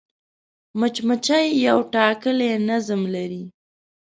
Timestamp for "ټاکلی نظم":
1.93-3.01